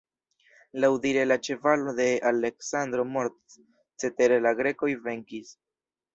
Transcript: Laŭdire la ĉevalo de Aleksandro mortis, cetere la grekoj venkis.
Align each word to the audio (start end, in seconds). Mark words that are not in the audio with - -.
Laŭdire 0.85 1.25
la 1.27 1.37
ĉevalo 1.47 1.93
de 1.99 2.07
Aleksandro 2.31 3.07
mortis, 3.11 3.59
cetere 4.05 4.43
la 4.49 4.57
grekoj 4.63 4.93
venkis. 5.07 5.55